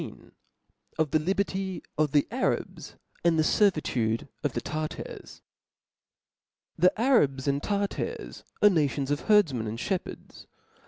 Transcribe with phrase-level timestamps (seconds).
[0.97, 5.43] Of the Liberty of the Arabs, and the Ser vitude of the Tartars.
[6.79, 10.47] 'T^'H E Arabs and Tartars are nations of herdf ■■' men and (hepherds.